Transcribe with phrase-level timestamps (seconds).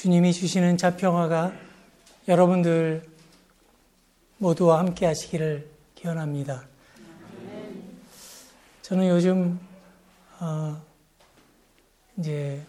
[0.00, 1.52] 주님이 주시는 자평화가
[2.28, 3.04] 여러분들
[4.36, 6.68] 모두와 함께 하시기를 기원합니다.
[8.82, 9.58] 저는 요즘
[10.38, 10.80] 어
[12.16, 12.64] 이제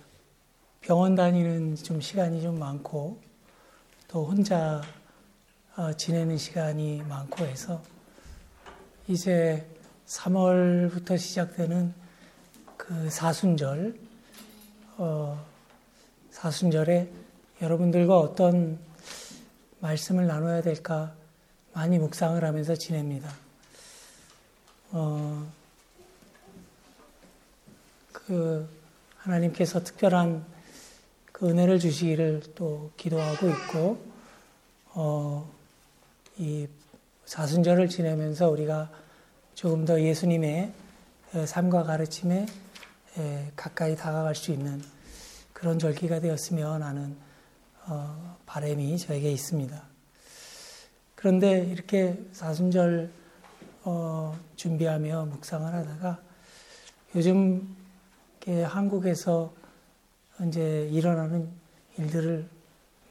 [0.81, 3.21] 병원 다니는 좀 시간이 좀 많고
[4.07, 4.81] 또 혼자
[5.75, 7.79] 어 지내는 시간이 많고 해서
[9.07, 9.69] 이제
[10.07, 11.93] 3월부터 시작되는
[12.75, 13.99] 그 사순절
[14.97, 15.45] 어
[16.31, 17.18] 사순절에
[17.61, 18.79] 여러분들과 어떤
[19.79, 21.13] 말씀을 나눠야 될까
[21.73, 23.29] 많이 묵상을 하면서 지냅니다.
[24.91, 25.45] 어,
[28.13, 28.67] 그
[29.17, 30.45] 하나님께서 특별한
[31.33, 34.05] 그 은혜를 주시기를 또 기도하고 있고,
[34.93, 35.51] 어,
[36.37, 36.65] 이
[37.25, 38.89] 사순절을 지내면서 우리가
[39.53, 40.71] 조금 더 예수님의
[41.45, 42.45] 삶과 가르침에
[43.57, 44.81] 가까이 다가갈 수 있는
[45.51, 47.28] 그런 절기가 되었으면 하는 어,
[48.45, 49.81] 바람이 저에게 있습니다.
[51.15, 53.11] 그런데 이렇게 사순절
[53.83, 56.19] 어, 준비하며 묵상을 하다가
[57.15, 57.75] 요즘
[58.47, 59.53] 한국에서
[60.47, 61.49] 이제 일어나는
[61.97, 62.47] 일들을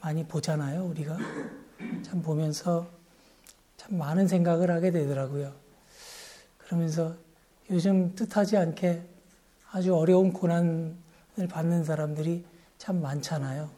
[0.00, 1.16] 많이 보잖아요, 우리가.
[2.02, 2.88] 참 보면서
[3.76, 5.52] 참 많은 생각을 하게 되더라고요.
[6.58, 7.14] 그러면서
[7.70, 9.02] 요즘 뜻하지 않게
[9.70, 10.96] 아주 어려운 고난
[11.48, 12.44] 받는 사람들이
[12.78, 13.77] 참 많잖아요.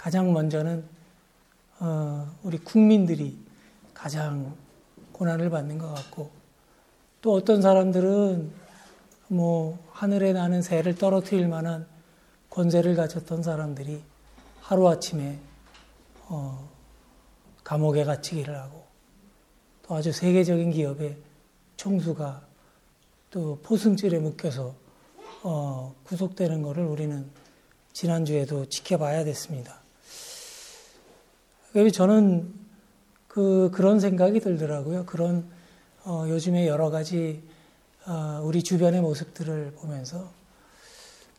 [0.00, 0.82] 가장 먼저는
[1.78, 3.36] 어, 우리 국민들이
[3.92, 4.56] 가장
[5.12, 6.30] 고난을 받는 것 같고
[7.20, 8.50] 또 어떤 사람들은
[9.28, 11.86] 뭐 하늘에 나는 새를 떨어뜨릴 만한
[12.48, 14.02] 권세를 가졌던 사람들이
[14.60, 15.38] 하루아침에
[16.28, 16.66] 어,
[17.62, 18.86] 감옥에 갇히기를 하고
[19.82, 21.18] 또 아주 세계적인 기업의
[21.76, 22.40] 총수가
[23.28, 24.74] 또 포승줄에 묶여서
[25.42, 27.30] 어, 구속되는 것을 우리는
[27.92, 29.79] 지난주에도 지켜봐야 됐습니다.
[31.72, 32.52] 그래서 저는
[33.28, 35.06] 그, 그런 생각이 들더라고요.
[35.06, 35.44] 그런,
[36.04, 37.42] 어, 요즘에 여러 가지,
[38.06, 40.28] 어, 우리 주변의 모습들을 보면서,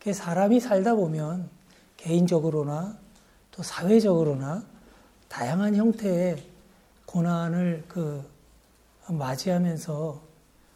[0.09, 1.49] 사람이 살다 보면
[1.97, 2.97] 개인적으로나
[3.51, 4.63] 또 사회적으로나
[5.27, 6.41] 다양한 형태의
[7.05, 8.23] 고난을 그,
[9.09, 10.21] 맞이하면서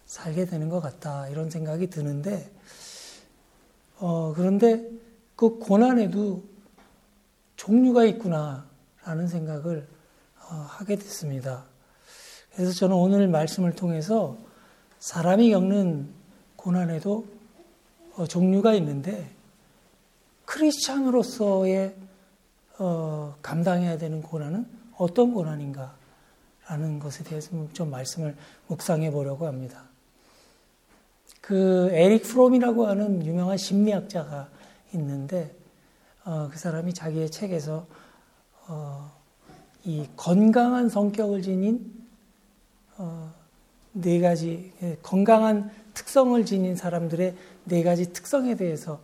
[0.06, 1.30] 살게 되는 것 같다.
[1.30, 2.52] 이런 생각이 드는데,
[4.00, 4.90] 어, 그런데
[5.38, 6.44] 그 고난에도
[7.56, 8.75] 종류가 있구나
[9.06, 9.88] 라는 생각을
[10.50, 11.64] 어, 하게 됐습니다.
[12.54, 14.38] 그래서 저는 오늘 말씀을 통해서
[15.00, 16.10] 사람이 겪는
[16.56, 17.26] 고난에도
[18.16, 19.30] 어, 종류가 있는데
[20.46, 21.96] 크리스찬으로서의
[22.80, 24.66] 어, 감당해야 되는 고난은
[24.98, 25.96] 어떤 고난인가?
[26.68, 28.36] 라는 것에 대해서 좀 말씀을
[28.68, 29.84] 묵상해 보려고 합니다.
[31.42, 34.50] 그 에릭 프롬이라고 하는 유명한 심리학자가
[34.94, 35.56] 있는데
[36.24, 37.86] 어, 그 사람이 자기의 책에서
[38.68, 39.12] 어,
[39.84, 41.94] 이 건강한 성격을 지닌
[42.98, 43.32] 어,
[43.94, 49.00] 네 가지 예, 건강한 특성을 지닌 사람들의 네 가지 특성에 대해서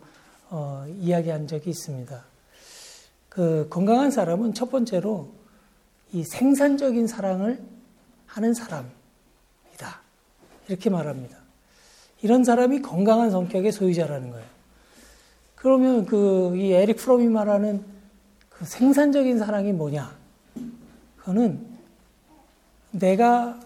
[0.50, 2.24] 어, 이야기한 적이 있습니다.
[3.28, 5.32] 그 건강한 사람은 첫 번째로
[6.12, 7.62] 이 생산적인 사랑을
[8.26, 8.92] 하는 사람이다.
[10.68, 11.38] 이렇게 말합니다.
[12.20, 14.46] 이런 사람이 건강한 성격의 소유자라는 거예요.
[15.54, 17.84] 그러면 그 이 에릭 프롬이 말하는
[18.62, 20.16] 그 생산적인 사랑이 뭐냐?
[21.16, 21.66] 그거는
[22.92, 23.58] 내가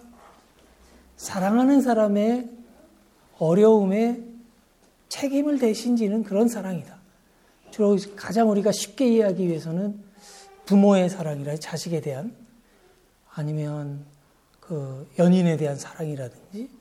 [1.17, 2.49] 사랑하는 사람의
[3.37, 4.23] 어려움에
[5.07, 6.97] 책임을 대신 지는 그런 사랑이다.
[7.69, 10.03] 주로 가장 우리가 쉽게 이해하기 위해서는
[10.65, 12.35] 부모의 사랑이라 자식에 대한
[13.35, 14.03] 아니면
[14.59, 16.71] 그 연인에 대한 사랑이라든지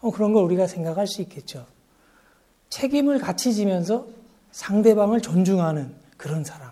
[0.00, 1.66] 어, 그런 걸 우리가 생각할 수 있겠죠.
[2.68, 4.08] 책임을 같이 지면서
[4.50, 6.69] 상대방을 존중하는 그런 사랑.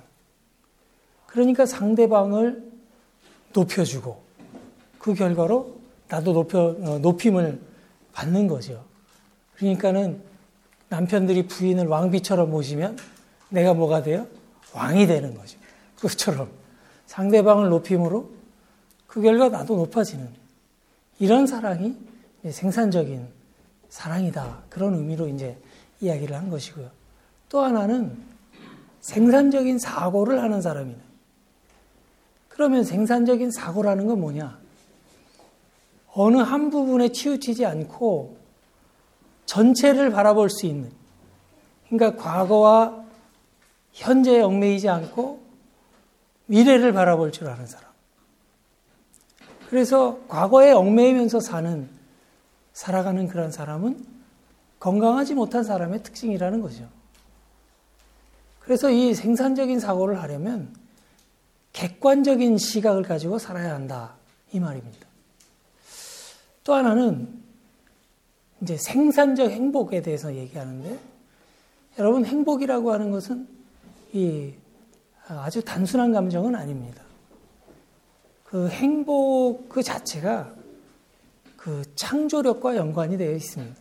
[1.28, 2.62] 그러니까 상대방을
[3.52, 4.20] 높여주고
[4.98, 5.76] 그 결과로
[6.08, 7.60] 나도 높여, 어, 높임을
[8.12, 8.84] 받는 거죠.
[9.56, 10.20] 그러니까는
[10.88, 12.96] 남편들이 부인을 왕비처럼 모시면
[13.50, 14.26] 내가 뭐가 돼요?
[14.74, 15.58] 왕이 되는 거죠.
[15.96, 16.48] 그것처럼
[17.06, 18.30] 상대방을 높임으로
[19.06, 20.28] 그 결과 나도 높아지는
[21.18, 21.96] 이런 사랑이
[22.48, 23.26] 생산적인
[23.88, 24.62] 사랑이다.
[24.70, 25.58] 그런 의미로 이제
[26.00, 26.90] 이야기를 한 것이고요.
[27.48, 28.16] 또 하나는
[29.00, 31.07] 생산적인 사고를 하는 사람이네.
[32.58, 34.58] 그러면 생산적인 사고라는 건 뭐냐?
[36.12, 38.36] 어느 한 부분에 치우치지 않고
[39.46, 40.90] 전체를 바라볼 수 있는.
[41.88, 43.04] 그러니까 과거와
[43.92, 45.40] 현재에 얽매이지 않고
[46.46, 47.92] 미래를 바라볼 줄 아는 사람.
[49.70, 51.88] 그래서 과거에 얽매이면서 사는
[52.72, 54.04] 살아가는 그런 사람은
[54.80, 56.88] 건강하지 못한 사람의 특징이라는 거죠.
[58.58, 60.74] 그래서 이 생산적인 사고를 하려면
[61.78, 64.16] 객관적인 시각을 가지고 살아야 한다.
[64.52, 65.06] 이 말입니다.
[66.64, 67.40] 또 하나는
[68.60, 70.98] 이제 생산적 행복에 대해서 얘기하는데
[72.00, 73.46] 여러분 행복이라고 하는 것은
[74.12, 74.52] 이
[75.28, 77.00] 아주 단순한 감정은 아닙니다.
[78.42, 80.52] 그 행복 그 자체가
[81.56, 83.76] 그 창조력과 연관이 되어 있습니다.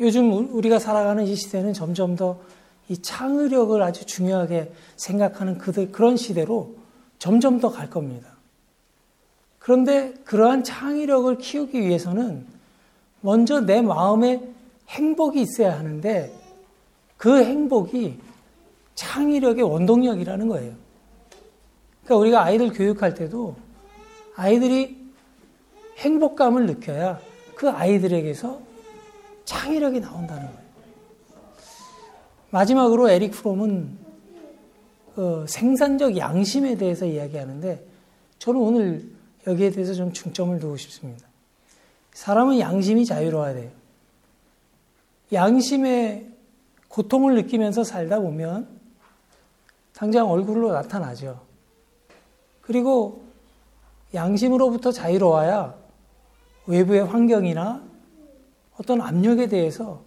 [0.00, 2.40] 요즘 우리가 살아가는 이 시대는 점점 더
[2.88, 6.74] 이 창의력을 아주 중요하게 생각하는 그들, 그런 시대로
[7.18, 8.36] 점점 더 갈 겁니다.
[9.58, 12.46] 그런데 그러한 창의력을 키우기 위해서는
[13.20, 14.40] 먼저 내 마음에
[14.88, 16.32] 행복이 있어야 하는데
[17.16, 18.20] 그 행복이
[18.94, 20.74] 창의력의 원동력이라는 거예요.
[22.04, 23.56] 그러니까 우리가 아이들 교육할 때도
[24.36, 25.04] 아이들이
[25.98, 27.20] 행복감을 느껴야
[27.56, 28.60] 그 아이들에게서
[29.44, 30.65] 창의력이 나온다는 거예요.
[32.56, 33.98] 마지막으로 에릭 프롬은
[35.14, 37.84] 그 생산적 양심에 대해서 이야기하는데
[38.38, 39.10] 저는 오늘
[39.46, 41.26] 여기에 대해서 좀 중점을 두고 싶습니다.
[42.14, 43.70] 사람은 양심이 자유로워야 돼요.
[45.34, 46.30] 양심의
[46.88, 48.66] 고통을 느끼면서 살다 보면
[49.92, 51.38] 당장 얼굴로 나타나죠.
[52.62, 53.22] 그리고
[54.14, 55.74] 양심으로부터 자유로워야
[56.66, 57.82] 외부의 환경이나
[58.78, 60.00] 어떤 압력에 대해서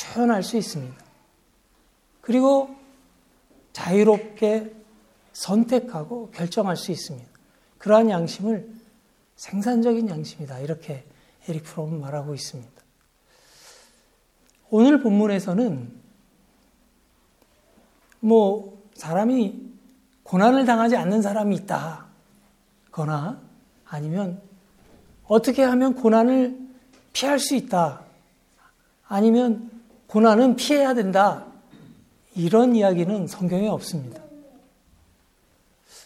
[0.00, 1.11] 표현할 수 있습니다.
[2.22, 2.74] 그리고
[3.72, 4.74] 자유롭게
[5.32, 7.28] 선택하고 결정할 수 있습니다.
[7.78, 8.70] 그러한 양심을
[9.36, 10.60] 생산적인 양심이다.
[10.60, 11.04] 이렇게
[11.48, 12.70] 에릭 프롬은 말하고 있습니다.
[14.70, 16.00] 오늘 본문에서는
[18.20, 19.72] 뭐 사람이
[20.22, 22.06] 고난을 당하지 않는 사람이 있다.
[22.92, 23.40] 거나
[23.84, 24.40] 아니면
[25.26, 26.56] 어떻게 하면 고난을
[27.12, 28.02] 피할 수 있다.
[29.08, 29.70] 아니면
[30.06, 31.51] 고난은 피해야 된다.
[32.34, 34.22] 이런 이야기는 성경에 없습니다.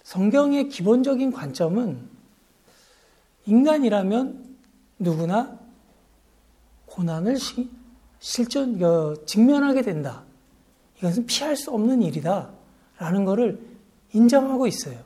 [0.02, 2.08] 성경의 기본적인 관점은
[3.46, 4.56] 인간이라면
[4.98, 5.58] 누구나
[6.86, 7.36] 고난을
[8.18, 10.24] 실전, 어, 직면하게 된다.
[10.98, 12.50] 이것은 피할 수 없는 일이다.
[12.98, 13.60] 라는 것을
[14.12, 14.98] 인정하고 있어요.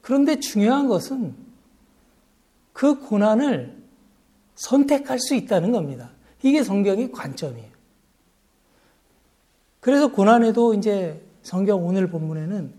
[0.00, 1.34] 그런데 중요한 것은
[2.72, 3.82] 그 고난을
[4.56, 6.10] 선택할 수 있다는 겁니다.
[6.42, 7.73] 이게 성경의 관점이에요.
[9.84, 12.72] 그래서 고난에도 이제 성경 오늘 본문에는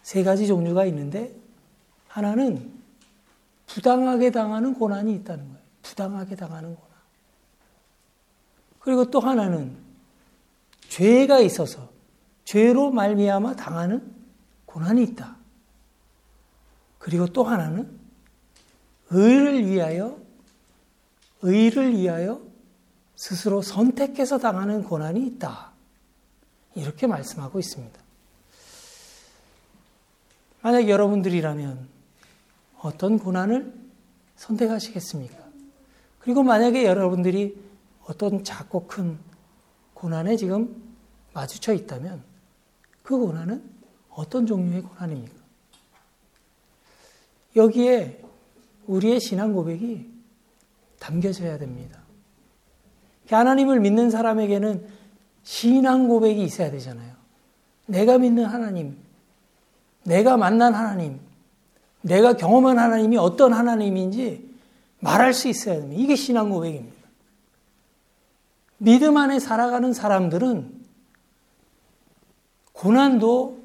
[0.00, 1.30] 세 가지 종류가 있는데
[2.06, 2.72] 하나는
[3.66, 5.58] 부당하게 당하는 고난이 있다는 거예요.
[5.82, 6.90] 부당하게 당하는 고난.
[8.78, 9.76] 그리고 또 하나는
[10.88, 11.90] 죄가 있어서
[12.46, 14.10] 죄로 말미암아 당하는
[14.64, 15.36] 고난이 있다.
[16.96, 17.94] 그리고 또 하나는
[19.10, 20.18] 의를 위하여
[21.42, 22.40] 의를 위하여
[23.16, 25.76] 스스로 선택해서 당하는 고난이 있다.
[26.78, 28.00] 이렇게 말씀하고 있습니다.
[30.62, 31.88] 만약 여러분들이라면
[32.80, 33.74] 어떤 고난을
[34.36, 35.36] 선택하시겠습니까?
[36.20, 37.60] 그리고 만약에 여러분들이
[38.04, 39.18] 어떤 작고 큰
[39.94, 40.82] 고난에 지금
[41.32, 42.22] 마주쳐 있다면
[43.02, 43.62] 그 고난은
[44.10, 45.38] 어떤 종류의 고난입니까?
[47.56, 48.22] 여기에
[48.86, 50.08] 우리의 신앙 고백이
[50.98, 52.00] 담겨져야 됩니다.
[53.28, 54.97] 하나님을 믿는 사람에게는
[55.48, 57.10] 신앙 고백이 있어야 되잖아요.
[57.86, 58.98] 내가 믿는 하나님,
[60.04, 61.20] 내가 만난 하나님,
[62.02, 64.46] 내가 경험한 하나님이 어떤 하나님인지
[65.00, 66.02] 말할 수 있어야 됩니다.
[66.02, 66.98] 이게 신앙 고백입니다.
[68.76, 70.84] 믿음 안에 살아가는 사람들은
[72.72, 73.58] 고난도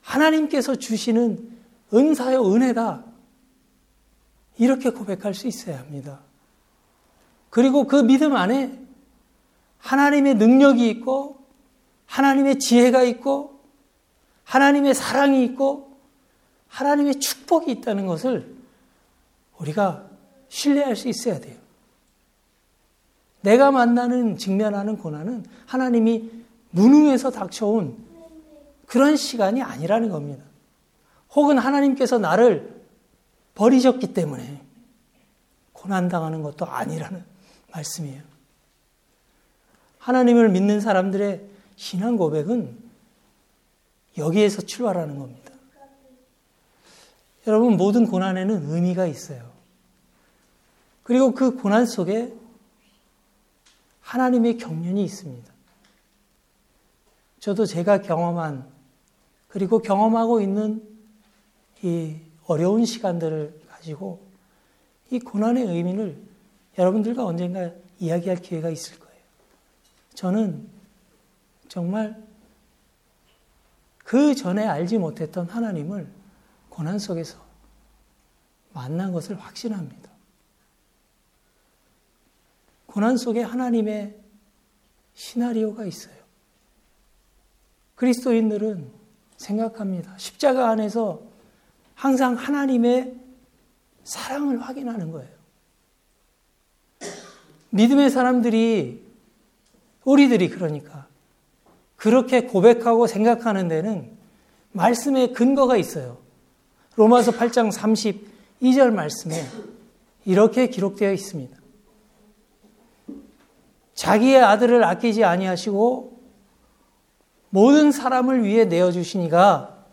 [0.00, 1.58] 하나님께서 주시는
[1.92, 3.02] 은사요 은혜다.
[4.58, 6.20] 이렇게 고백할 수 있어야 합니다.
[7.50, 8.83] 그리고 그 믿음 안에
[9.84, 11.44] 하나님의 능력이 있고
[12.06, 13.60] 하나님의 지혜가 있고
[14.44, 15.98] 하나님의 사랑이 있고
[16.68, 18.54] 하나님의 축복이 있다는 것을
[19.58, 20.06] 우리가
[20.48, 21.58] 신뢰할 수 있어야 돼요.
[23.42, 26.30] 내가 만나는 직면하는 고난은 하나님이
[26.70, 27.96] 무능해서 닥쳐온
[28.86, 30.44] 그런 시간이 아니라는 겁니다.
[31.34, 32.82] 혹은 하나님께서 나를
[33.54, 34.62] 버리셨기 때문에
[35.72, 37.22] 고난당하는 것도 아니라는
[37.72, 38.33] 말씀이에요.
[40.04, 42.76] 하나님을 믿는 사람들의 신앙 고백은
[44.18, 45.50] 여기에서 출발하는 겁니다.
[47.46, 49.50] 여러분, 모든 고난에는 의미가 있어요.
[51.04, 52.34] 그리고 그 고난 속에
[54.02, 55.50] 하나님의 경륜이 있습니다.
[57.40, 58.68] 저도 제가 경험한,
[59.48, 60.86] 그리고 경험하고 있는
[61.82, 64.20] 이 어려운 시간들을 가지고
[65.10, 66.18] 이 고난의 의미를
[66.76, 67.70] 여러분들과 언젠가
[68.00, 69.03] 이야기할 기회가 있을 거예요.
[70.14, 70.68] 저는
[71.68, 72.22] 정말
[73.98, 76.08] 그 전에 알지 못했던 하나님을
[76.68, 77.38] 고난 속에서
[78.72, 80.10] 만난 것을 확신합니다.
[82.86, 84.16] 고난 속에 하나님의
[85.14, 86.14] 시나리오가 있어요.
[87.94, 88.90] 그리스도인들은
[89.36, 90.16] 생각합니다.
[90.18, 91.22] 십자가 안에서
[91.94, 93.20] 항상 하나님의
[94.04, 95.32] 사랑을 확인하는 거예요.
[97.70, 99.03] 믿음의 사람들이,
[100.04, 101.06] 우리들이 그러니까,
[101.96, 104.10] 그렇게 고백하고 생각하는 데는
[104.72, 106.18] 말씀의 근거가 있어요.
[106.96, 107.72] 로마서 8장
[108.60, 109.44] 32절 말씀에
[110.24, 111.56] 이렇게 기록되어 있습니다.
[113.94, 116.14] 자기의 아들을 아끼지 아니하시고
[117.50, 119.84] 모든 사람을 위해 내어 주시니가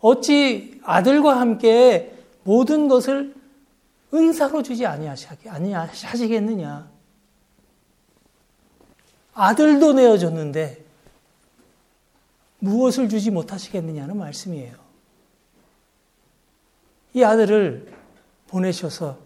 [0.00, 3.34] 어찌 아들과 함께 모든 것을
[4.12, 6.90] 은사로 주지 아니하시겠느냐?
[9.40, 10.84] 아들도 내어 줬는데
[12.58, 14.74] 무엇을 주지 못하시겠느냐는 말씀이에요.
[17.14, 17.90] 이 아들을
[18.48, 19.16] 보내셔서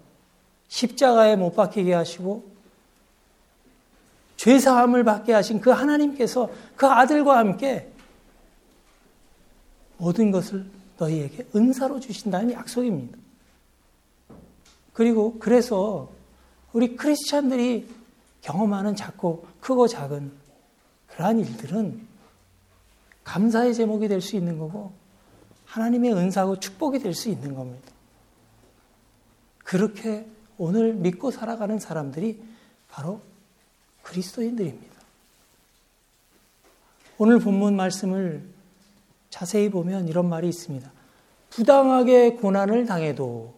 [0.68, 2.44] 십자가에 못 박히게 하시고
[4.36, 7.90] 죄사함을 받게 하신 그 하나님께서 그 아들과 함께
[9.96, 10.64] 모든 것을
[10.96, 13.18] 너희에게 은사로 주신다는 약속입니다.
[14.92, 16.08] 그리고 그래서
[16.72, 18.03] 우리 크리스찬들이
[18.44, 20.30] 경험하는 작고 크고 작은
[21.08, 22.06] 그러한 일들은
[23.24, 24.92] 감사의 제목이 될 수 있는 거고
[25.64, 27.90] 하나님의 은사고 축복이 될 수 있는 겁니다.
[29.64, 30.26] 그렇게
[30.58, 32.42] 오늘 믿고 살아가는 사람들이
[32.88, 33.22] 바로
[34.02, 34.94] 그리스도인들입니다.
[37.16, 38.44] 오늘 본문 말씀을
[39.30, 40.92] 자세히 보면 이런 말이 있습니다.
[41.48, 43.54] 부당하게 고난을 당해도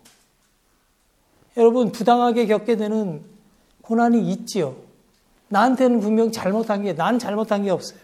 [1.56, 3.35] 여러분 부당하게 겪게 되는
[3.86, 4.76] 고난이 있지요.
[5.48, 8.00] 나한테는 분명 잘못한 게, 난 잘못한 게 없어요.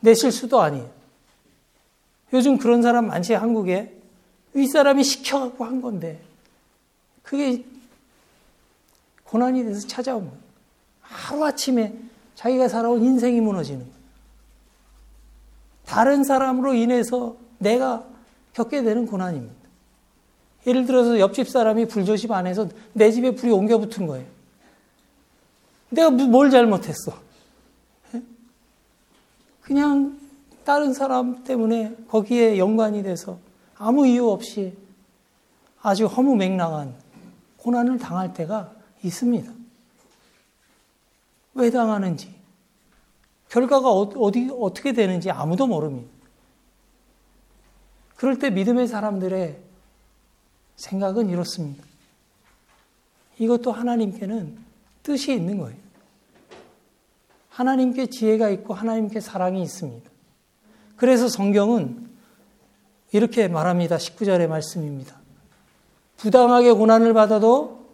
[0.00, 0.90] 내 실수도 아니에요.
[2.32, 3.94] 요즘 그런 사람 많지, 한국에.
[4.54, 6.20] 윗사람이 시켜갖고 한 건데,
[7.22, 7.64] 그게
[9.24, 10.38] 고난이 돼서 찾아온 거예요.
[11.02, 11.94] 하루아침에
[12.34, 13.94] 자기가 살아온 인생이 무너지는 거예요.
[15.84, 18.04] 다른 사람으로 인해서 내가
[18.54, 19.54] 겪게 되는 고난입니다.
[20.66, 24.26] 예를 들어서 옆집 사람이 불조심 안 해서 내 집에 불이 옮겨 붙은 거예요.
[25.94, 27.18] 내가 뭘 잘못했어?
[28.14, 28.22] 예?
[29.62, 30.18] 그냥
[30.64, 33.38] 다른 사람 때문에 거기에 연관이 돼서
[33.76, 34.76] 아무 이유 없이
[35.80, 36.94] 아주 허무맹랑한
[37.58, 38.72] 고난을 당할 때가
[39.02, 39.52] 있습니다.
[41.54, 42.34] 왜 당하는지,
[43.48, 46.10] 결과가 어, 어디, 어떻게 되는지 아무도 모릅니다.
[48.16, 49.60] 그럴 때 믿음의 사람들의
[50.76, 51.84] 생각은 이렇습니다.
[53.38, 54.58] 이것도 하나님께는
[55.02, 55.83] 뜻이 있는 거예요.
[57.54, 60.10] 하나님께 지혜가 있고 하나님께 사랑이 있습니다.
[60.96, 62.08] 그래서 성경은
[63.12, 63.96] 이렇게 말합니다.
[63.96, 65.16] 19절의 말씀입니다.
[66.16, 67.86] 부당하게 고난을 받아도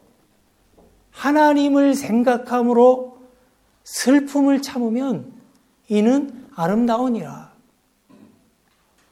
[1.11, 3.19] 하나님을 생각함으로
[3.85, 5.31] 슬픔을 참으면
[5.89, 7.53] 이는 아름다우니라.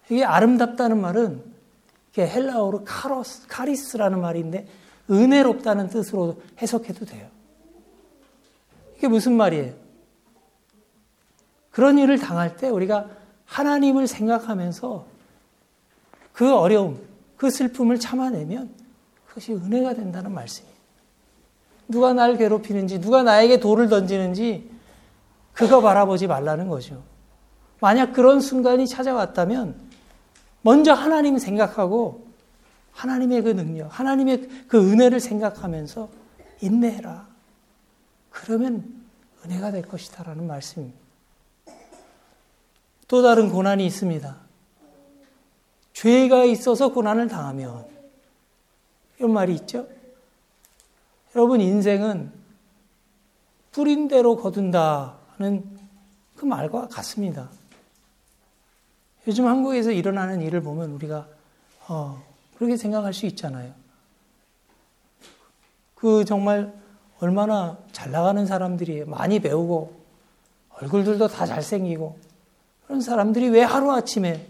[0.08, 1.44] 이게 아름답다는 말은
[2.16, 4.66] 헬라어로 카로스, 카리스라는 말인데
[5.10, 7.28] 은혜롭다는 뜻으로 해석해도 돼요.
[8.96, 9.87] 이게 무슨 말이에요?
[11.78, 13.08] 그런 일을 당할 때 우리가
[13.44, 15.06] 하나님을 생각하면서
[16.32, 17.00] 그 어려움,
[17.36, 18.68] 그 슬픔을 참아내면
[19.28, 20.74] 그것이 은혜가 된다는 말씀이에요.
[21.86, 24.68] 누가 날 괴롭히는지, 누가 나에게 돌을 던지는지
[25.52, 27.00] 그거 바라보지 말라는 거죠.
[27.78, 29.76] 만약 그런 순간이 찾아왔다면
[30.62, 32.26] 먼저 하나님 생각하고
[32.90, 36.08] 하나님의 그 능력, 하나님의 그 은혜를 생각하면서
[36.60, 37.28] 인내해라.
[38.30, 38.82] 그러면
[39.44, 41.07] 은혜가 될 것이다라는 말씀입니다.
[43.08, 44.36] 또 다른 고난이 있습니다.
[45.94, 47.86] 죄가 있어서 고난을 당하면
[49.18, 49.88] 이런 말이 있죠.
[51.34, 52.32] 여러분 인생은
[53.72, 55.78] 뿌린 대로 거둔다는
[56.36, 57.50] 그 말과 같습니다.
[59.26, 61.26] 요즘 한국에서 일어나는 일을 보면 우리가
[61.88, 62.22] 어,
[62.56, 63.72] 그렇게 생각할 수 있잖아요.
[65.94, 66.72] 그 정말
[67.20, 69.98] 얼마나 잘 나가는 사람들이 많이 배우고
[70.70, 72.27] 얼굴들도 다 잘생기고
[72.88, 74.46] 그런 사람들이 왜 하루아침에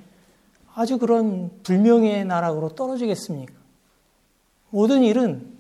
[0.73, 3.53] 아주 그런 불명예의 나락으로 떨어지겠습니까?
[4.71, 5.59] 모든 일은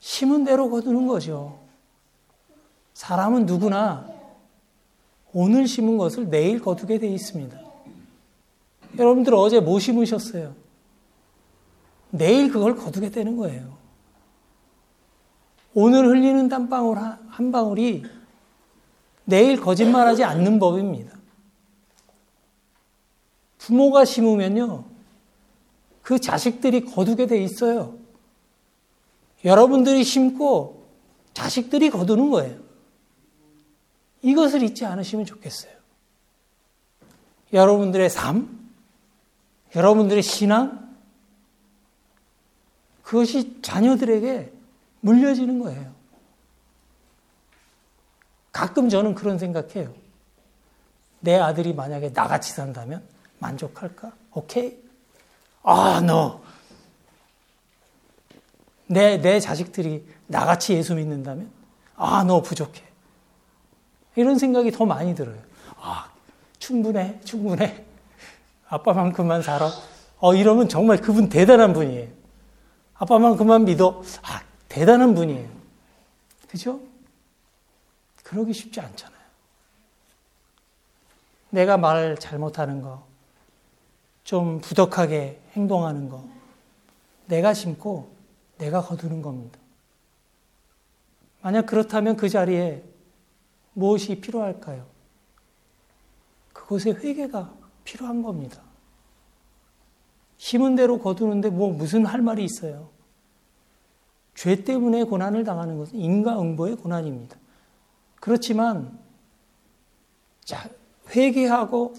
[0.00, 1.60] 심은 대로 거두는 거죠.
[2.94, 4.04] 사람은 누구나
[5.32, 7.56] 오늘 심은 것을 내일 거두게 돼 있습니다.
[8.98, 10.56] 여러분들 어제 뭐 심으셨어요?
[12.10, 13.76] 내일 그걸 거두게 되는 거예요.
[15.72, 18.04] 오늘 흘리는 땀방울 한 방울이
[19.24, 21.11] 내일 거짓말하지 않는 법입니다.
[23.62, 24.84] 부모가 심으면요,
[26.02, 27.96] 그 자식들이 거두게 돼 있어요.
[29.44, 30.88] 여러분들이 심고
[31.32, 32.58] 자식들이 거두는 거예요.
[34.22, 35.72] 이것을 잊지 않으시면 좋겠어요.
[37.52, 38.68] 여러분들의 삶,
[39.76, 40.96] 여러분들의 신앙,
[43.04, 44.52] 그것이 자녀들에게
[45.00, 45.92] 물려지는 거예요.
[48.50, 49.94] 가끔 저는 그런 생각해요.
[51.20, 53.11] 내 아들이 만약에 나같이 산다면
[53.42, 54.12] 만족할까?
[54.32, 54.78] 오케이?
[55.62, 56.40] 아, 너.
[58.86, 61.50] 내, 내 자식들이 나같이 예수 믿는다면?
[61.96, 62.82] 아, 너 부족해.
[64.16, 65.38] 이런 생각이 더 많이 들어요.
[65.80, 66.10] 아,
[66.58, 67.84] 충분해, 충분해.
[68.68, 69.70] 아빠만큼만 살아.
[70.18, 72.08] 어, 이러면 정말 그분 대단한 분이에요.
[72.94, 74.02] 아빠만큼만 믿어.
[74.22, 75.48] 아, 대단한 분이에요.
[76.48, 76.80] 그죠?
[78.22, 79.20] 그러기 쉽지 않잖아요.
[81.50, 83.04] 내가 말 잘못하는 거,
[84.24, 86.28] 좀 부덕하게 행동하는 거,
[87.26, 88.10] 내가 심고
[88.58, 89.58] 내가 거두는 겁니다.
[91.40, 92.84] 만약 그렇다면 그 자리에
[93.72, 94.86] 무엇이 필요할까요?
[96.52, 97.52] 그곳에 회개가
[97.84, 98.62] 필요한 겁니다.
[100.38, 102.90] 심은 대로 거두는데 뭐 무슨 할 말이 있어요?
[104.34, 107.36] 죄 때문에 고난을 당하는 것은 인과응보의 고난입니다.
[108.16, 108.98] 그렇지만
[110.44, 110.68] 자,
[111.08, 111.94] 회개하고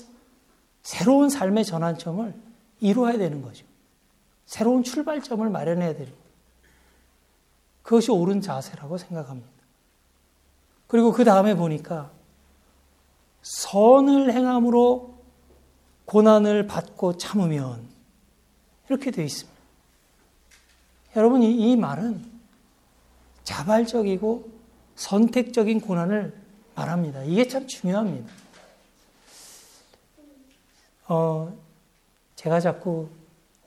[0.84, 2.34] 새로운 삶의 전환점을
[2.82, 3.66] 이루어야 되는 거죠.
[4.46, 6.14] 새로운 출발점을 마련해야 되는
[7.82, 9.50] 그것이 옳은 자세라고 생각합니다.
[10.88, 12.12] 그리고 그 다음에 보니까
[13.42, 15.18] 선을 행함으로
[16.06, 17.88] 고난을 받고 참으면
[18.90, 19.54] 이렇게 되어 있습니다.
[21.16, 22.24] 여러분, 이, 이 말은
[23.44, 24.50] 자발적이고
[24.96, 26.34] 선택적인 고난을
[26.76, 27.24] 말합니다.
[27.24, 28.43] 이게 참 중요합니다.
[31.08, 31.54] 어,
[32.36, 33.10] 제가 자꾸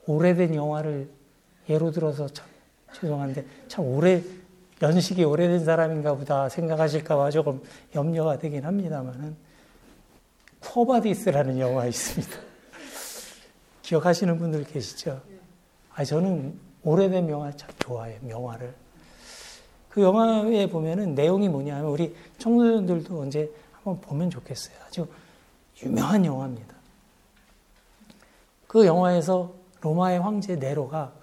[0.05, 1.09] 오래된 영화를
[1.69, 2.45] 예로 들어서 참
[2.93, 4.23] 죄송한데 참 오래
[4.81, 7.61] 연식이 오래된 사람인가 보다 생각하실까봐 조금
[7.95, 9.35] 염려가 되긴 합니다만은
[10.61, 12.33] 코바디스라는 영화 있습니다.
[13.81, 15.21] 기억하시는 분들 계시죠?
[15.93, 18.19] 아 저는 오래된 영화 참 좋아해요.
[18.29, 18.73] 영화를.
[19.89, 24.75] 그 영화에 보면은 내용이 뭐냐면 우리 청소년들도 언제 한번 보면 좋겠어요.
[24.85, 25.07] 아주
[25.81, 26.76] 유명한 영화입니다.
[28.67, 31.13] 그 영화에서 로마의 황제 네로가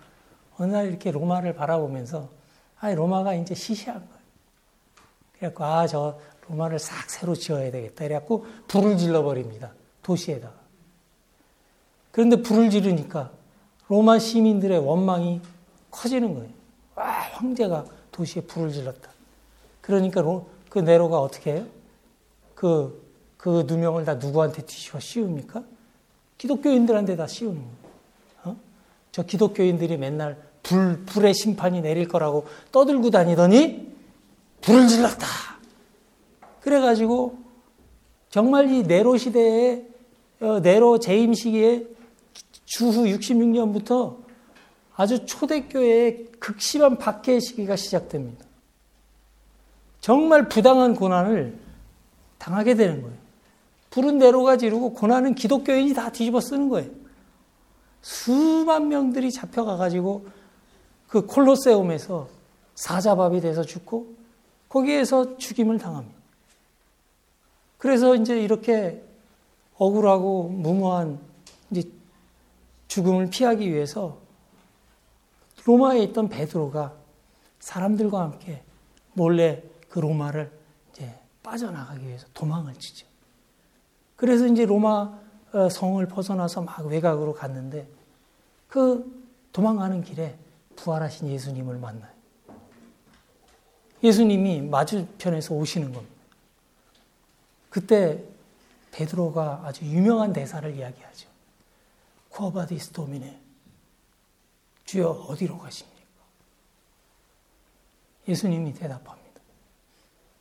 [0.56, 2.28] 어느 날 이렇게 로마를 바라보면서
[2.80, 4.24] 아 로마가 이제 시시한 거예요.
[5.38, 8.04] 그래갖고 아 저 로마를 싹 새로 지어야 되겠다.
[8.04, 9.72] 그래갖고 불을 질러 버립니다.
[10.02, 10.54] 도시에다가.
[12.10, 13.32] 그런데 불을 지르니까
[13.88, 15.40] 로마 시민들의 원망이
[15.90, 16.50] 커지는 거예요.
[16.94, 19.10] 와 황제가 도시에 불을 질렀다.
[19.80, 21.66] 그러니까 로, 그 네로가 어떻게 해요?
[22.54, 23.02] 그,
[23.36, 25.62] 그 누명을 다 누구한테 뒤집어 씌웁니까?
[26.44, 27.68] 기독교인들한테 다 씌우는 거예요.
[28.44, 28.56] 어?
[29.12, 33.94] 저 기독교인들이 맨날 불, 불의 심판이 내릴 거라고 떠들고 다니더니
[34.60, 35.26] 불을 질렀다.
[36.60, 37.38] 그래가지고
[38.28, 39.84] 정말 이 네로 시대에
[40.40, 41.86] 어, 네로 재임 시기에
[42.66, 44.16] 주후 66년부터
[44.96, 48.44] 아주 초대교회의 극심한 박해의 시기가 시작됩니다.
[50.00, 51.58] 정말 부당한 고난을
[52.36, 53.23] 당하게 되는 거예요.
[53.94, 56.90] 불은 네로가 지르고 고난은 기독교인이 다 뒤집어 쓰는 거예요.
[58.02, 60.26] 수만 명들이 잡혀가가지고
[61.06, 62.28] 그 콜로세움에서
[62.74, 64.16] 사자밥이 돼서 죽고
[64.68, 66.18] 거기에서 죽임을 당합니다.
[67.78, 69.00] 그래서 이제 이렇게
[69.76, 71.20] 억울하고 무모한
[71.70, 71.88] 이제
[72.88, 74.18] 죽음을 피하기 위해서
[75.66, 76.94] 로마에 있던 베드로가
[77.60, 78.64] 사람들과 함께
[79.12, 80.50] 몰래 그 로마를
[80.90, 83.13] 이제 빠져나가기 위해서 도망을 치죠.
[84.16, 85.18] 그래서 이제 로마
[85.52, 87.88] 어, 성을 벗어나서 막 외곽으로 갔는데
[88.68, 90.36] 그 도망가는 길에
[90.76, 92.12] 부활하신 예수님을 만나요.
[94.02, 96.14] 예수님이 맞은편에서 오시는 겁니다.
[97.70, 98.22] 그때
[98.92, 101.28] 베드로가 아주 유명한 대사를 이야기하죠.
[102.30, 103.40] 쿠아바디스 도미네.
[104.84, 105.94] 주여 어디로 가십니까?
[108.28, 109.40] 예수님이 대답합니다.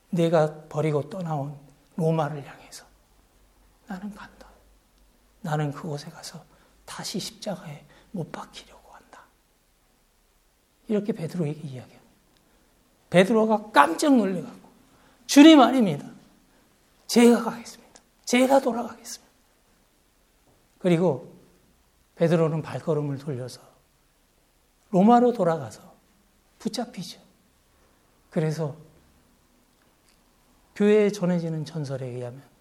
[0.09, 1.57] 내가 버리고 떠나온
[1.95, 2.85] 로마를 향해서
[3.87, 4.47] 나는 간다.
[5.41, 6.43] 나는 그곳에 가서
[6.85, 9.23] 다시 십자가에 못 박히려고 한다.
[10.87, 12.03] 이렇게 베드로에게 이야기합니다.
[13.09, 14.69] 베드로가 깜짝 놀래갖고
[15.27, 16.09] 주님 아닙니다.
[17.07, 18.01] 제가 가겠습니다.
[18.25, 19.33] 제가 돌아가겠습니다.
[20.79, 21.33] 그리고
[22.15, 23.61] 베드로는 발걸음을 돌려서
[24.91, 25.93] 로마로 돌아가서
[26.59, 27.21] 붙잡히죠.
[28.29, 28.75] 그래서
[30.75, 32.52] 교회에 전해지는 전설에 의하면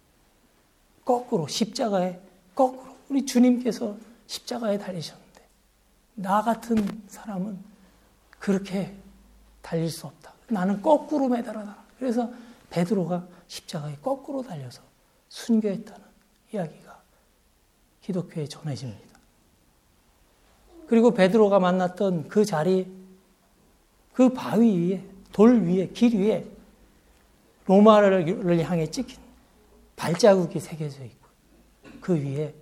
[1.04, 2.18] 거꾸로 십자가에
[2.54, 5.48] 거꾸로 우리 주님께서 십자가에 달리셨는데
[6.14, 7.58] 나 같은 사람은
[8.38, 8.94] 그렇게
[9.60, 10.32] 달릴 수 없다.
[10.48, 11.82] 나는 거꾸로 매달아라.
[11.98, 12.30] 그래서
[12.70, 14.82] 베드로가 십자가에 거꾸로 달려서
[15.28, 16.04] 순교했다는
[16.52, 17.00] 이야기가
[18.02, 19.18] 기독교에 전해집니다.
[20.86, 22.90] 그리고 베드로가 만났던 그 자리,
[24.12, 26.44] 그 바위 위에, 돌 위에, 길 위에
[27.66, 29.21] 로마를 향해 찍힌
[30.02, 31.28] 발자국이 새겨져 있고
[32.00, 32.52] 그 위에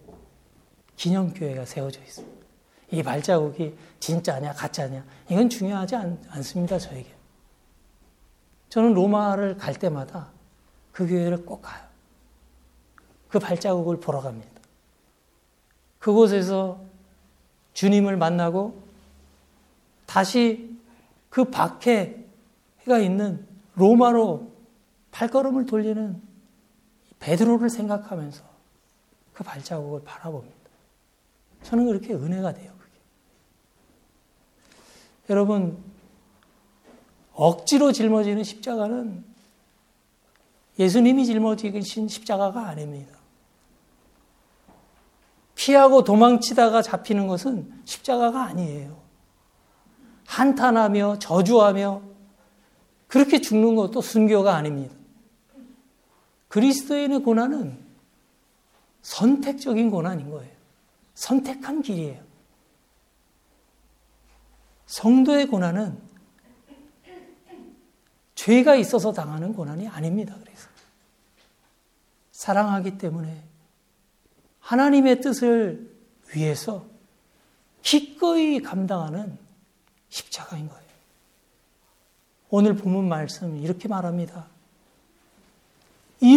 [0.96, 2.46] 기념교회가 세워져 있습니다.
[2.90, 7.08] 이 발자국이 진짜냐 가짜냐 이건 중요하지 않, 습니다 저에게.
[8.68, 10.28] 저는 로마를 갈 때마다
[10.92, 11.82] 그 교회를 꼭 가요.
[13.30, 14.60] 그 발자국을 보러 갑니다.
[15.98, 16.82] 그곳에서
[17.72, 18.82] 주님을 만나고
[20.04, 20.78] 다시
[21.30, 24.52] 그 박해가 있는 로마로
[25.10, 26.29] 발걸음을 돌리는
[27.20, 28.42] 베드로를 생각하면서
[29.32, 30.56] 그 발자국을 바라봅니다.
[31.62, 32.72] 저는 그렇게 은혜가 돼요.
[32.78, 32.92] 그게.
[35.30, 35.78] 여러분
[37.34, 39.24] 억지로 짊어지는 십자가는
[40.78, 43.16] 예수님이 짊어지신 십자가가 아닙니다.
[45.54, 48.98] 피하고 도망치다가 잡히는 것은 십자가가 아니에요.
[50.26, 52.02] 한탄하며 저주하며
[53.08, 54.94] 그렇게 죽는 것도 순교가 아닙니다.
[56.50, 57.78] 그리스도인의 고난은
[59.02, 60.52] 선택적인 고난인 거예요.
[61.14, 62.22] 선택한 길이에요.
[64.86, 66.00] 성도의 고난은
[68.34, 70.34] 죄가 있어서 당하는 고난이 아닙니다.
[70.40, 70.68] 그래서
[72.32, 73.44] 사랑하기 때문에
[74.58, 75.94] 하나님의 뜻을
[76.34, 76.84] 위해서
[77.82, 79.38] 기꺼이 감당하는
[80.08, 80.90] 십자가인 거예요.
[82.48, 84.48] 오늘 본문 말씀 이렇게 말합니다.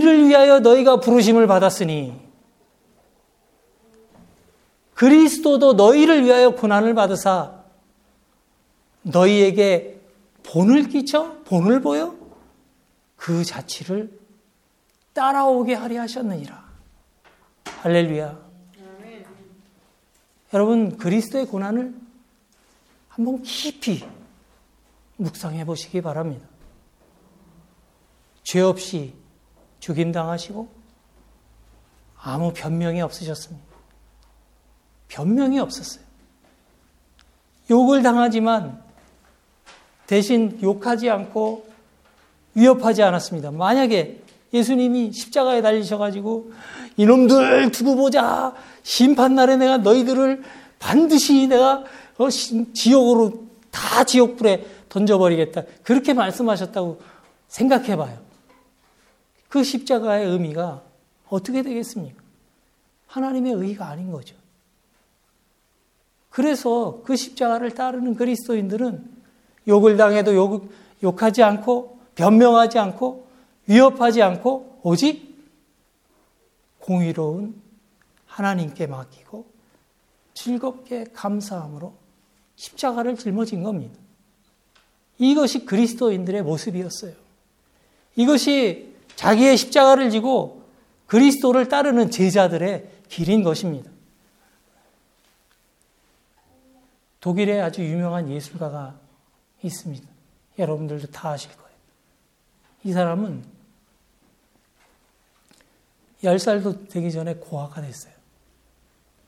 [0.04, 2.22] 이를 위하여 너희가 부르심을 받았으니
[4.96, 7.64] 그리스도도 너희를 위하여 고난을 받으사
[9.04, 10.02] 너희에게
[10.44, 12.16] 본을 끼쳐 본을 보여
[13.16, 14.20] 그 자취를
[15.14, 16.64] 따라오게 하려 하셨느니라.
[17.66, 18.44] 할렐루야.
[20.54, 21.96] 여러분 그리스도의 고난을
[23.08, 24.06] 한번 깊이
[25.16, 26.46] 묵상해 보시기 바랍니다.
[28.44, 29.23] 죄 없이
[29.84, 30.68] 죽임당하시고
[32.18, 33.66] 아무 변명이 없으셨습니다.
[35.10, 36.04] 변명이 없었어요.
[37.70, 38.82] 욕을 당하지만
[40.08, 41.68] 대신 욕하지 않고
[42.56, 43.52] 위협하지 않았습니다.
[43.52, 44.22] 만약에
[44.54, 46.54] 예수님이 십자가에 달리셔가지고
[46.96, 50.44] 이놈들 두고 보자 심판날에 내가 너희들을
[50.80, 51.84] 반드시 내가
[52.18, 57.02] 어, 지옥으로 다 지옥불에 던져버리겠다 그렇게 말씀하셨다고
[57.48, 58.23] 생각해봐요.
[59.54, 60.82] 그 십자가의 의미가
[61.30, 62.24] 어떻게 되겠습니까?
[63.06, 64.36] 하나님의 의가 아닌 거죠.
[66.32, 69.08] 그래서 그 십자가를 따르는 그리스도인들은
[69.68, 70.72] 욕을 당해도 욕,
[71.04, 73.28] 욕하지 않고 변명하지 않고
[73.68, 75.38] 위협하지 않고 오직
[76.80, 77.62] 공의로운
[78.26, 79.46] 하나님께 맡기고
[80.34, 81.94] 즐겁게 감사함으로
[82.56, 84.00] 십자가를 짊어진 겁니다.
[85.20, 87.14] 이것이 그리스도인들의 모습이었어요.
[88.16, 88.93] 이것이
[89.24, 90.66] 자기의 십자가를 지고
[91.08, 93.90] 그리스도를 따르는 제자들의 길인 것입니다.
[97.22, 99.00] 독일에 아주 유명한 예술가가
[99.62, 100.06] 있습니다.
[100.60, 101.72] 여러분들도 다 아실 거예요.
[102.84, 103.46] 이 사람은
[106.22, 108.14] 10살도 되기 전에 고아가 됐어요.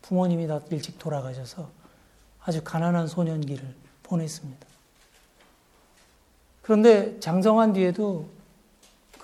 [0.01, 1.71] 부모님이 다 일찍 돌아가셔서
[2.41, 4.67] 아주 가난한 소년기를 보냈습니다.
[6.63, 8.34] 그런데 장성한 뒤에도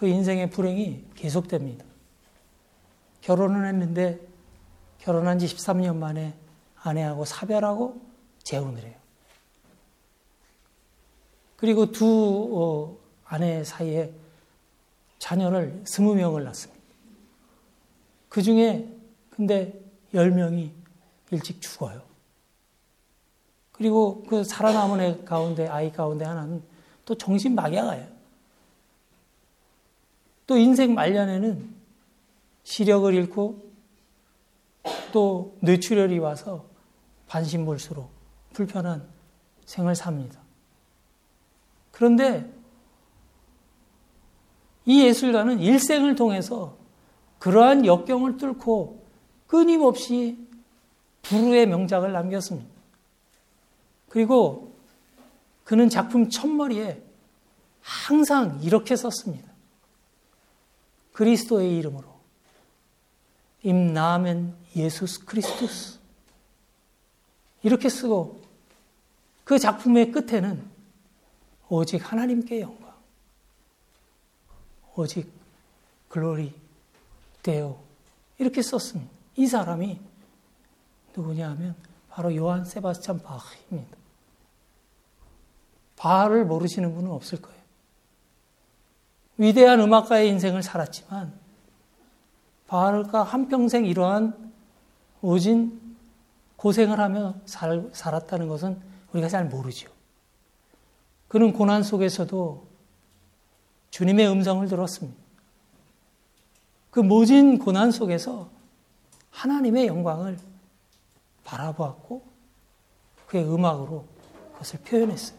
[0.02, 1.86] 그 인생의 불행이 계속됩니다.
[3.22, 4.20] 결혼을 했는데
[4.98, 6.34] 결혼한 지 13년 만에
[6.76, 8.02] 아내하고 사별하고
[8.42, 8.96] 재혼을 해요.
[11.56, 14.12] 그리고 두 어, 아내 사이에
[15.20, 16.82] 자녀를 20명을 낳습니다.
[18.28, 18.92] 그 중에
[19.30, 19.80] 근데
[20.16, 20.72] 10명이
[21.30, 22.02] 일찍 죽어요.
[23.72, 26.64] 그리고 그 살아남은 애 가운데, 아이 가운데 하나는
[27.06, 28.21] 또 정신막약아예요.
[30.52, 31.74] 또 인생 말년에는
[32.64, 33.72] 시력을 잃고
[35.14, 36.66] 또 뇌출혈이 와서
[37.28, 38.10] 반신몰수로
[38.52, 39.08] 불편한
[39.64, 40.42] 생을 삽니다.
[41.92, 42.54] 그런데
[44.84, 46.76] 이 예술가는 일생을 통해서
[47.40, 49.06] 그러한 역경을 뚫고
[49.48, 50.38] 끊임없이
[51.22, 52.70] 불후의 명작을 남겼습니다.
[54.10, 54.76] 그리고
[55.64, 57.02] 그는 작품 첫머리에
[57.80, 59.51] 항상 이렇게 썼습니다.
[61.22, 62.08] 그리스도의 이름으로
[63.62, 66.00] 임 나멘 예수스 크리스투스
[67.62, 68.42] 이렇게 쓰고
[69.44, 70.68] 그 작품의 끝에는
[71.70, 72.92] 오직 하나님께 영광
[74.96, 75.32] 오직
[76.10, 76.56] 글로리
[77.44, 77.78] 데오
[78.40, 79.12] 이렇게 썼습니다.
[79.36, 80.02] 이 사람이
[81.16, 81.76] 누구냐 하면
[82.10, 83.96] 바로 요한 세바스찬 바흐입니다.
[85.98, 87.61] 바흐를 모르시는 분은 없을 거예요.
[89.38, 91.34] 위대한 음악가의 인생을 살았지만
[92.68, 94.52] 바흐가 한평생 이러한
[95.22, 95.80] 오진
[96.56, 98.80] 고생을 하며 살, 살았다는 것은
[99.14, 99.90] 우리가 잘 모르죠.
[101.28, 102.68] 그는 고난 속에서도
[103.90, 105.18] 주님의 음성을 들었습니다.
[106.92, 108.50] 그 모진 고난 속에서
[109.32, 110.38] 하나님의 영광을
[111.44, 112.22] 바라보았고
[113.28, 114.06] 그의 음악으로
[114.54, 115.38] 그것을 표현했어요.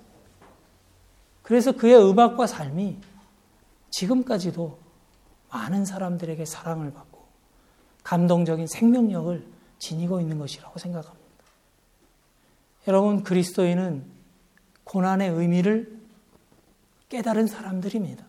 [1.42, 2.96] 그래서 그의 음악과 삶이
[3.92, 4.78] 지금까지도
[5.50, 7.22] 많은 사람들에게 사랑을 받고
[8.02, 9.46] 감동적인 생명력을
[9.78, 11.22] 지니고 있는 것이라고 생각합니다.
[12.88, 14.04] 여러분, 그리스도인은
[14.84, 16.00] 고난의 의미를
[17.08, 18.24] 깨달은 사람들입니다.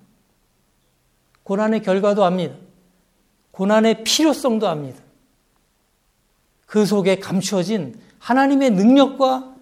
[1.43, 2.55] 고난의 결과도 압니다.
[3.51, 5.01] 고난의 필요성도 압니다.
[6.65, 9.55] 그 속에 감추어진 하나님의 능력과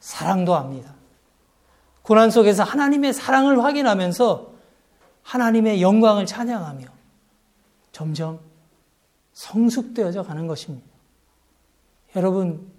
[0.00, 0.94] 사랑도 압니다.
[2.02, 4.53] 고난 속에서 하나님의 사랑을 확인하면서
[5.24, 6.86] 하나님의 영광을 찬양하며
[7.92, 8.40] 점점
[9.32, 10.86] 성숙되어져 가는 것입니다.
[12.14, 12.70] 여러분,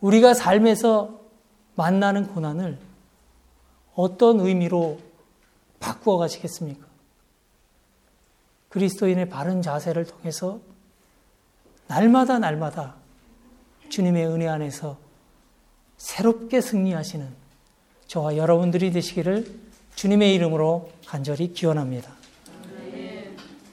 [0.00, 1.20] 우리가 삶에서
[1.76, 2.78] 만나는 고난을
[3.94, 4.98] 어떤 의미로
[5.78, 6.86] 바꾸어 가시겠습니까?
[8.70, 10.60] 그리스도인의 바른 자세를 통해서
[11.86, 12.96] 날마다 날마다
[13.88, 14.98] 주님의 은혜 안에서
[15.96, 17.28] 새롭게 승리하시는
[18.08, 19.63] 저와 여러분들이 되시기를
[19.94, 22.23] 주님의 이름으로 간절히 기원합니다.